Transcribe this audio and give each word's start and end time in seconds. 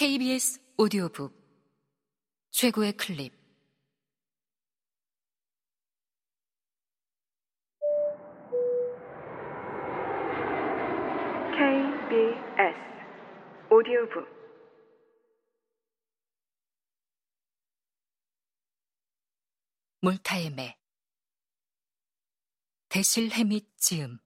KBS 0.00 0.58
오디오북 0.78 1.30
최고의 2.52 2.94
클립. 2.94 3.34
KBS 11.52 12.78
오디오북. 13.70 14.26
몰타의 20.00 20.50
매 20.52 20.78
대실 22.88 23.30
해밋 23.32 23.76
지음 23.76 24.18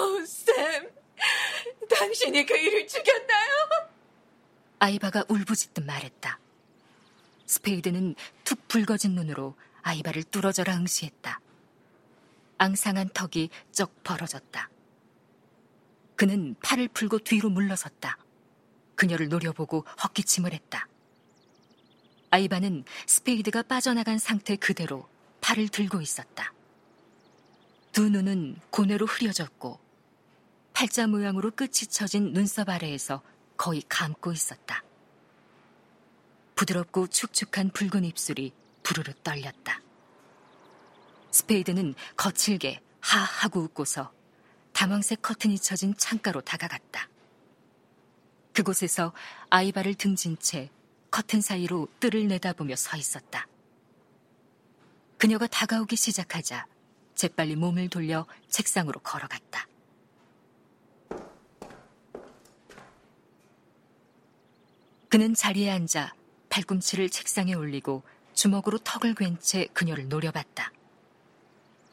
어, 0.00 0.24
샘, 0.24 0.90
당신이 1.90 2.46
그이를 2.46 2.88
죽였나요? 2.88 3.50
아이바가 4.78 5.24
울부짖듯 5.28 5.84
말했다. 5.84 6.38
스페이드는 7.44 8.14
툭 8.44 8.66
불거진 8.66 9.14
눈으로 9.14 9.56
아이바를 9.82 10.22
뚫어져라 10.24 10.74
응시했다. 10.76 11.40
앙상한 12.56 13.10
턱이 13.12 13.50
쩍 13.72 14.02
벌어졌다. 14.02 14.70
그는 16.16 16.54
팔을 16.62 16.88
풀고 16.88 17.18
뒤로 17.20 17.50
물러섰다. 17.50 18.16
그녀를 18.94 19.28
노려보고 19.28 19.84
헛기침을 20.02 20.54
했다. 20.54 20.86
아이바는 22.30 22.84
스페이드가 23.06 23.62
빠져나간 23.64 24.18
상태 24.18 24.56
그대로 24.56 25.06
팔을 25.42 25.68
들고 25.68 26.00
있었다. 26.00 26.54
두 27.92 28.08
눈은 28.08 28.56
고뇌로 28.70 29.06
흐려졌고 29.06 29.89
팔자 30.80 31.08
모양으로 31.08 31.50
끝이 31.50 31.90
처진 31.90 32.32
눈썹 32.32 32.70
아래에서 32.70 33.20
거의 33.58 33.82
감고 33.86 34.32
있었다. 34.32 34.82
부드럽고 36.54 37.08
축축한 37.08 37.68
붉은 37.74 38.02
입술이 38.06 38.54
부르르 38.82 39.12
떨렸다. 39.22 39.82
스페이드는 41.32 41.94
거칠게 42.16 42.80
하 43.00 43.20
하고 43.20 43.60
웃고서 43.60 44.10
담황색 44.72 45.20
커튼이 45.20 45.58
쳐진 45.58 45.94
창가로 45.98 46.40
다가갔다. 46.40 47.10
그곳에서 48.54 49.12
아이바를 49.50 49.96
등진 49.96 50.38
채 50.38 50.70
커튼 51.10 51.42
사이로 51.42 51.88
뜰을 52.00 52.26
내다보며 52.26 52.74
서 52.76 52.96
있었다. 52.96 53.46
그녀가 55.18 55.46
다가오기 55.46 55.94
시작하자 55.96 56.66
재빨리 57.16 57.56
몸을 57.56 57.90
돌려 57.90 58.24
책상으로 58.48 59.00
걸어갔다. 59.00 59.68
그는 65.10 65.34
자리에 65.34 65.70
앉아 65.70 66.14
팔꿈치를 66.48 67.10
책상에 67.10 67.54
올리고 67.54 68.02
주먹으로 68.34 68.78
턱을 68.78 69.14
괜 69.14 69.38
채 69.40 69.66
그녀를 69.74 70.08
노려봤다. 70.08 70.72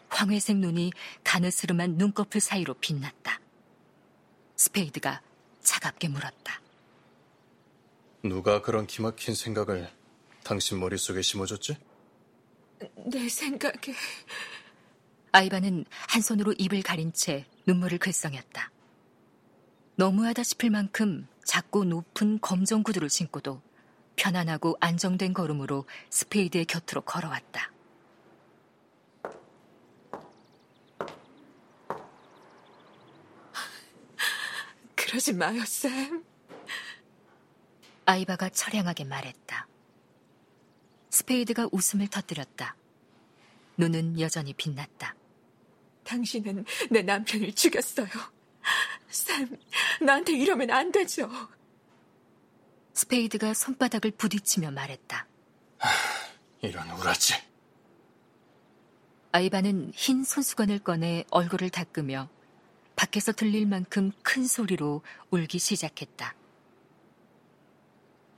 황회색 0.10 0.58
눈이 0.58 0.92
가느스름한 1.24 1.98
눈꺼풀 1.98 2.40
사이로 2.42 2.76
빛났다. 2.76 3.40
스페이드가 4.56 5.22
차갑게 5.62 6.08
물었다. 6.10 6.62
누가 8.24 8.62
그런 8.62 8.88
기막힌 8.88 9.36
생각을 9.36 9.90
당신 10.44 10.80
머릿속에 10.80 11.22
심어줬지? 11.22 11.78
내 13.12 13.28
생각에 13.30 13.94
아이바는 15.32 15.86
한 15.90 16.22
손으로 16.22 16.54
입을 16.58 16.82
가린 16.84 17.12
채 17.14 17.46
눈물을 17.66 17.98
글썽였다. 17.98 18.72
너무하다 20.00 20.44
싶을 20.44 20.70
만큼 20.70 21.28
작고 21.44 21.84
높은 21.86 22.40
검정 22.40 22.84
구두를 22.84 23.10
신고도 23.10 23.64
편안하고 24.16 24.78
안정된 24.80 25.34
걸음으로 25.34 25.86
스페이드의 26.12 26.66
곁으로 26.66 27.02
걸어왔다. 27.02 27.72
그러지 34.96 35.34
마요, 35.34 35.66
샘. 35.66 36.24
아이바가 38.06 38.50
처량하게 38.50 39.04
말했다. 39.06 39.68
스페이드가 41.10 41.70
웃음을 41.72 42.08
터뜨렸다. 42.08 42.76
눈은 43.78 44.20
여전히 44.20 44.54
빛났다. 44.54 45.16
당신은 46.04 46.66
내 46.92 47.02
남편을 47.02 47.54
죽였어요. 47.54 48.08
샘, 49.10 49.58
나한테 50.02 50.34
이러면 50.34 50.72
안 50.72 50.92
되죠. 50.92 51.30
스페이드가 52.94 53.54
손바닥을 53.54 54.12
부딪히며 54.12 54.72
말했다. 54.72 55.28
이런 56.62 56.90
우라질. 56.92 57.36
아이바는 59.32 59.92
흰 59.94 60.24
손수건을 60.24 60.80
꺼내 60.80 61.24
얼굴을 61.30 61.70
닦으며 61.70 62.30
밖에서 62.96 63.32
들릴 63.32 63.68
만큼 63.68 64.12
큰 64.24 64.48
소리로 64.48 65.04
울기 65.30 65.60
시작했다. 65.60 66.34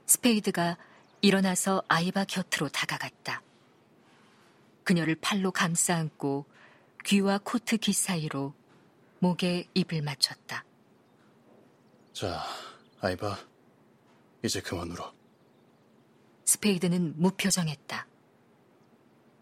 스페이드가 0.06 0.76
일어나서 1.22 1.82
아이바 1.88 2.24
곁으로 2.24 2.68
다가갔다. 2.68 3.42
그녀를 4.84 5.14
팔로 5.14 5.50
감싸 5.52 5.96
안고 5.96 6.44
귀와 7.04 7.38
코트 7.42 7.78
깃 7.78 7.92
사이로 7.92 8.52
목에 9.20 9.68
입을 9.74 10.02
맞췄다. 10.02 10.64
자, 12.12 12.42
아이바, 13.00 13.38
이제 14.42 14.60
그만 14.60 14.90
울어. 14.90 15.12
스페이드는 16.46 17.14
무표정했다. 17.20 18.06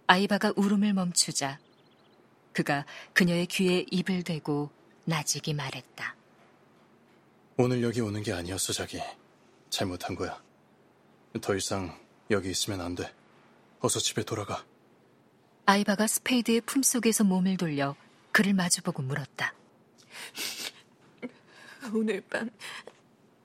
아이바가 0.09 0.55
울음을 0.57 0.93
멈추자 0.95 1.59
그가 2.53 2.85
그녀의 3.13 3.47
귀에 3.47 3.87
입을 3.91 4.25
대고 4.25 4.71
나직이 5.05 5.55
말했다. 5.55 6.17
오늘 7.57 7.83
여기 7.83 8.01
오는 8.01 8.23
게 8.23 8.33
아니었어, 8.33 8.73
자기. 8.73 9.01
잘못한 9.71 10.17
거야. 10.17 10.43
더 11.41 11.55
이상 11.55 11.99
여기 12.31 12.51
있으면 12.51 12.81
안 12.81 12.95
돼. 12.95 13.13
어서 13.81 14.01
집에 14.01 14.25
돌아가. 14.25 14.65
아이바가 15.67 16.07
스페이드의 16.07 16.63
품속에서 16.63 17.25
몸을 17.25 17.57
돌려 17.57 17.95
그를 18.33 18.55
마주보고 18.55 19.03
물었다. 19.03 19.55
오늘 21.95 22.21
밤 22.23 22.51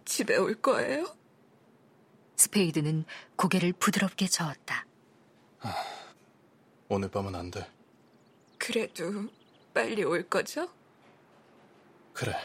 집에 0.05 0.35
올 0.37 0.55
거예요? 0.55 1.15
스페이드는 2.35 3.05
고개를 3.35 3.73
부드럽게 3.73 4.27
저었다. 4.27 4.85
오늘 6.89 7.09
밤은 7.09 7.33
안 7.35 7.49
돼. 7.51 7.65
그래도 8.57 9.27
빨리 9.73 10.03
올 10.03 10.27
거죠? 10.29 10.69
그래, 12.13 12.35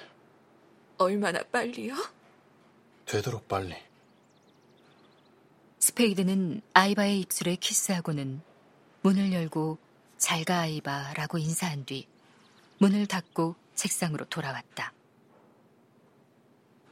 얼마나 0.99 1.43
빨리요? 1.43 1.95
되도록 3.07 3.49
빨리. 3.49 3.75
스페이드는 5.81 6.63
아이바의 6.75 7.21
입술에 7.21 7.57
키스하고는 7.57 8.41
문을 9.03 9.33
열고 9.33 9.79
잘가 10.19 10.61
아이바라고 10.61 11.39
인사한 11.39 11.85
뒤 11.85 12.07
문을 12.79 13.07
닫고 13.07 13.57
책상으로 13.75 14.25
돌아왔다. 14.27 14.93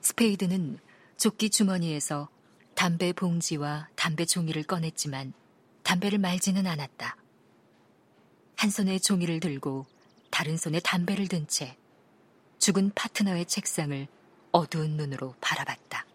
스페이드는 0.00 0.78
조끼 1.16 1.50
주머니에서 1.50 2.28
담배 2.74 3.12
봉지와 3.12 3.88
담배 3.96 4.24
종이를 4.24 4.62
꺼냈지만 4.64 5.32
담배를 5.82 6.18
말지는 6.18 6.66
않았다. 6.66 7.16
한 8.56 8.70
손에 8.70 8.98
종이를 8.98 9.40
들고 9.40 9.86
다른 10.30 10.56
손에 10.56 10.80
담배를 10.80 11.28
든 11.28 11.46
채 11.46 11.76
죽은 12.58 12.92
파트너의 12.94 13.46
책상을 13.46 14.08
어두운 14.52 14.96
눈으로 14.96 15.34
바라봤다. 15.40 16.05